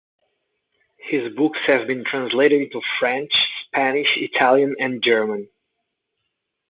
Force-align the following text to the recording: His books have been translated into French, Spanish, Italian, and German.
His 0.97 1.31
books 1.35 1.59
have 1.67 1.85
been 1.85 2.03
translated 2.03 2.59
into 2.59 2.81
French, 2.99 3.31
Spanish, 3.67 4.07
Italian, 4.17 4.75
and 4.79 4.99
German. 5.03 5.47